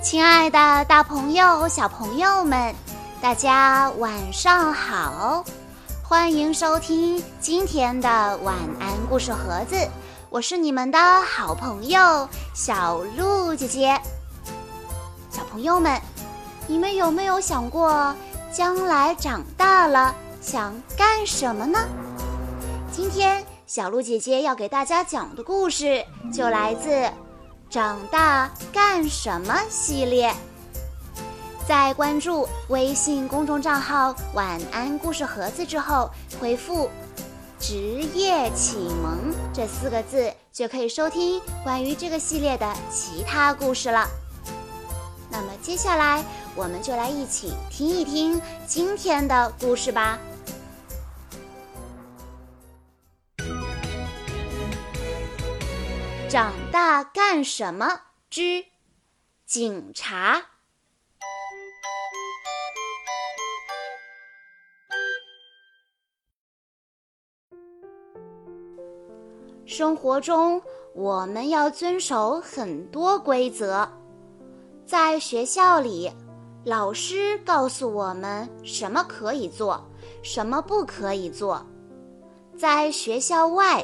[0.00, 2.72] 亲爱的，大朋友、小朋友们，
[3.20, 5.44] 大家晚上好！
[6.04, 9.76] 欢迎收听今天的晚安故事盒子，
[10.30, 14.00] 我是你们的好朋友小鹿姐姐。
[15.30, 16.00] 小朋友们，
[16.68, 18.14] 你们有没有想过，
[18.52, 21.78] 将来长大了想干什么呢？
[22.92, 27.10] 今天小鹿姐姐要给大家讲的故事，就来自。
[27.70, 29.54] 长大干什么？
[29.68, 30.34] 系列，
[31.66, 36.10] 在关注微信公众账号“晚安故事盒子”之后，
[36.40, 36.88] 回复
[37.60, 37.76] “职
[38.14, 44.08] 业启蒙”这四个字，就可以收听关于这个系列的其他故事了。
[45.30, 46.24] 那么接下来，
[46.54, 50.18] 我们就来一起听一听今天的故事吧。
[56.30, 58.02] 长大干什么？
[58.28, 58.62] 之
[59.46, 60.42] 警察。
[69.64, 70.60] 生活中，
[70.94, 73.90] 我们要遵守很多规则。
[74.84, 76.12] 在学校里，
[76.62, 79.82] 老师告诉我们什么可以做，
[80.22, 81.64] 什么不可以做；
[82.54, 83.82] 在学校外，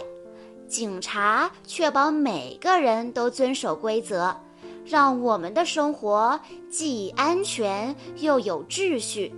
[0.74, 4.36] 警察确保每个人都遵守规则，
[4.84, 9.32] 让我们的生活既安全又有秩序。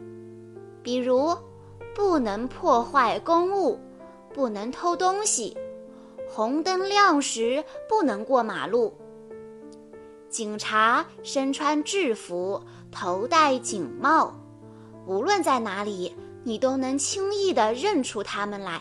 [0.83, 1.37] 比如，
[1.95, 3.79] 不能破坏公物，
[4.33, 5.55] 不能偷东西，
[6.27, 8.95] 红灯亮时不能过马路。
[10.31, 14.35] 警察身穿制服，头戴警帽，
[15.07, 18.81] 无论在哪里，你都能轻易地认出他们来。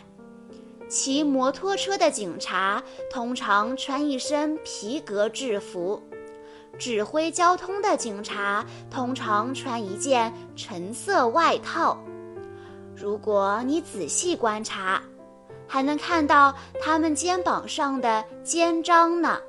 [0.87, 6.01] 骑摩托车的警察通常穿一身皮革制服，
[6.77, 11.97] 指挥交通的警察通常穿一件橙色外套。
[12.95, 15.01] 如果你仔细观察，
[15.67, 19.39] 还能看到他们肩膀上的肩章呢。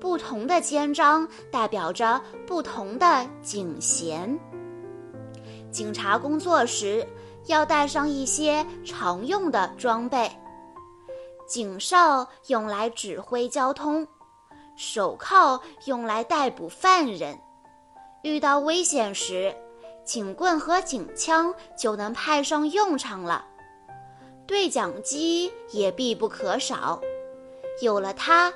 [0.00, 4.38] 不同的肩章代表着不同的警衔。
[5.70, 7.06] 警察工作时
[7.46, 10.30] 要带上一些常用的装备。
[11.50, 14.06] 警哨用来指挥交通，
[14.76, 17.36] 手铐用来逮捕犯人。
[18.22, 19.52] 遇到危险时，
[20.04, 23.44] 警棍和警枪就能派上用场了。
[24.46, 27.00] 对讲机也必不可少，
[27.82, 28.52] 有了它，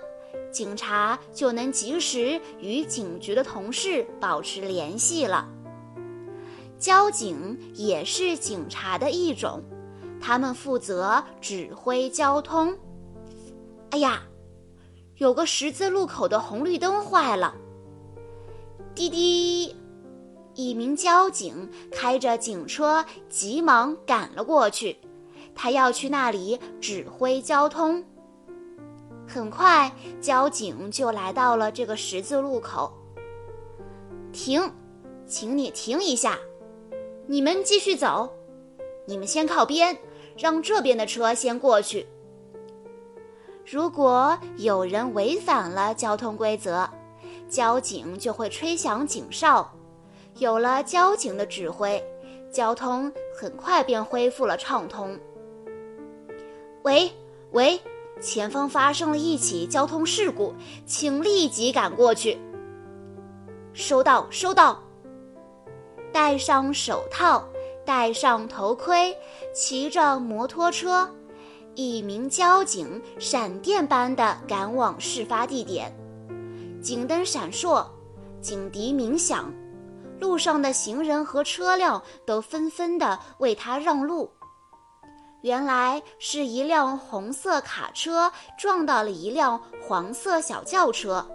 [0.52, 5.48] 警察就能及时与警局的同事保持联系了。
[6.78, 9.60] 交警也是警察的一种。
[10.20, 12.78] 他们负责指挥交通。
[13.94, 14.20] 哎呀，
[15.18, 17.54] 有个十字路口的红绿灯坏了。
[18.92, 19.76] 滴滴，
[20.54, 24.96] 一名交警开着警车急忙赶了过去，
[25.54, 28.04] 他要去那里指挥交通。
[29.28, 32.92] 很快，交警就来到了这个十字路口。
[34.32, 34.72] 停，
[35.24, 36.36] 请你停一下，
[37.28, 38.28] 你们继续走，
[39.06, 39.96] 你们先靠边。
[40.36, 42.08] 让这边的车先过去。
[43.64, 46.88] 如果有人违反了交通规则，
[47.48, 49.70] 交警就会吹响警哨。
[50.38, 52.02] 有了交警的指挥，
[52.52, 55.18] 交通很快便恢复了畅通。
[56.82, 57.10] 喂
[57.52, 57.80] 喂，
[58.20, 60.52] 前方发生了一起交通事故，
[60.84, 62.38] 请立即赶过去。
[63.72, 64.82] 收到，收到。
[66.12, 67.44] 戴上手套。
[67.86, 69.14] 戴上头盔，
[69.52, 71.06] 骑着摩托车，
[71.74, 75.94] 一名交警闪电般地赶往事发地点。
[76.82, 77.86] 警灯闪烁，
[78.40, 79.52] 警笛鸣响，
[80.20, 84.30] 路上的行人和车辆都纷纷地为他让路。
[85.42, 91.26] 原来是一辆红色卡车撞到了一辆黄色小轿车，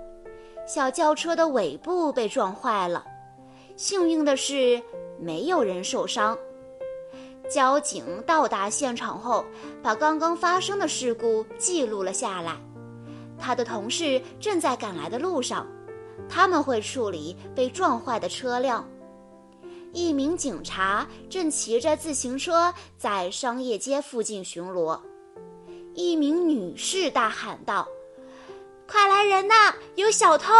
[0.67, 3.05] 小轿车的尾部被撞坏了。
[3.75, 4.81] 幸运的是。
[5.21, 6.37] 没有人受伤。
[7.49, 9.43] 交警到达现场后，
[9.81, 12.55] 把刚刚发生的事故记录了下来。
[13.37, 15.65] 他的同事正在赶来的路上，
[16.29, 18.87] 他们会处理被撞坏的车辆。
[19.91, 24.99] 一名警察正骑着自行车在商业街附近巡逻。
[25.95, 27.87] 一名女士大喊道
[28.87, 30.53] ：“快来人呐，有小偷！”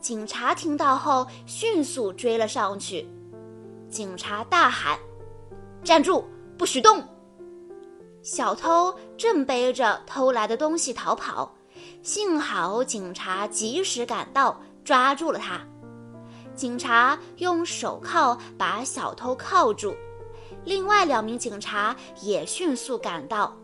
[0.00, 3.06] 警察听到后，迅速追了上去。
[3.94, 4.98] 警察大喊
[5.84, 6.24] ：“站住，
[6.58, 7.00] 不许动！”
[8.22, 11.54] 小偷正背着偷来的东西逃跑，
[12.02, 15.64] 幸好警察及时赶到，抓住了他。
[16.56, 19.94] 警察用手铐把小偷铐住，
[20.64, 23.56] 另外两名警察也迅速赶到，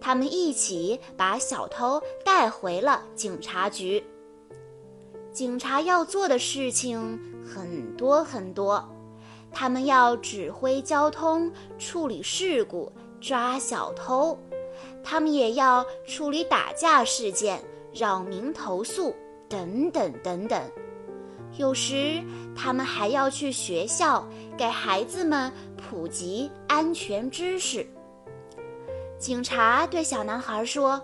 [0.00, 4.00] 他们一起把小偷带回了警察局。
[5.32, 8.88] 警察要做的事情很多很多，
[9.52, 12.90] 他们要指挥交通、处理事故、
[13.20, 14.38] 抓小偷，
[15.04, 17.62] 他们也要处理打架事件、
[17.92, 19.14] 扰民投诉
[19.48, 20.60] 等等等等。
[21.58, 22.22] 有时，
[22.56, 24.26] 他们还要去学校
[24.56, 27.86] 给孩子们普及安全知识。
[29.18, 31.00] 警察对小男孩说：“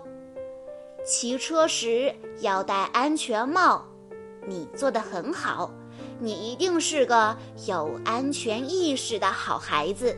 [1.05, 3.85] 骑车时要戴安全帽。
[4.47, 5.71] 你做得很好，
[6.19, 7.35] 你一定是个
[7.67, 10.17] 有安全意识的好孩子。”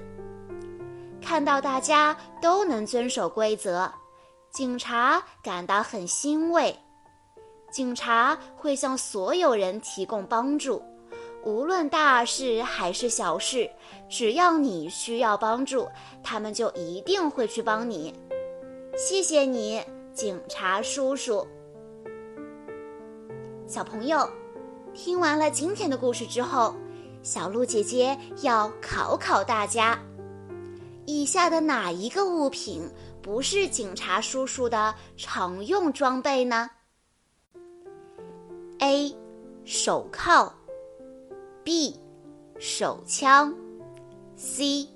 [1.21, 3.89] 看到大家都能遵守规则，
[4.51, 6.75] 警察感到很欣慰。
[7.71, 10.83] 警察会向所有人提供帮助，
[11.45, 13.69] 无论大事还是小事，
[14.09, 15.87] 只要你需要帮助，
[16.21, 18.13] 他们就一定会去帮你。
[18.97, 19.81] 谢谢你，
[20.13, 21.47] 警察叔叔。
[23.65, 24.29] 小朋友，
[24.93, 26.75] 听完了今天的故事之后，
[27.23, 29.97] 小鹿姐姐要考考大家：
[31.05, 32.87] 以下的哪一个物品
[33.21, 36.69] 不是警察叔叔的常用装备呢
[38.79, 39.15] ？A，
[39.63, 40.53] 手铐
[41.63, 41.95] ；B，
[42.59, 43.53] 手枪
[44.37, 44.87] ；C，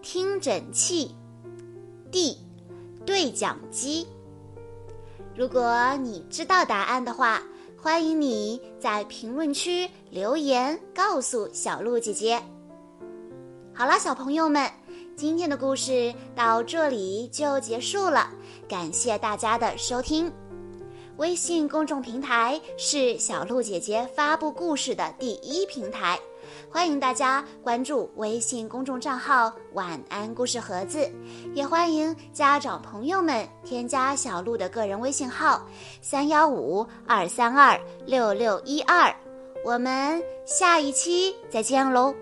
[0.00, 1.14] 听诊器
[2.12, 2.36] ；D，
[3.04, 4.06] 对讲机。
[5.34, 7.42] 如果你知道答案的话，
[7.82, 12.40] 欢迎你在评论区留言告诉小鹿姐姐。
[13.74, 14.70] 好啦，小朋友们，
[15.16, 18.30] 今天的故事到这里就结束了，
[18.68, 20.32] 感谢大家的收听。
[21.16, 26.16] 微信公众平台是小鹿姐姐发布故事的第一平台，
[26.70, 31.10] 欢迎大家关注微信公众账号“晚安故事盒子”，
[31.54, 35.66] 也欢迎家长朋友们添加小鹿的个人微信号
[36.00, 39.14] 三幺五二三二六六一二，
[39.64, 42.14] 我们下一期再见喽。